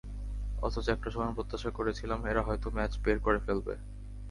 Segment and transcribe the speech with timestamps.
[0.61, 3.73] অথচ একটা সময় প্রত্যাশা করেছিলাম, এরা হয়তো ম্যাচ বের করে ফেলবে।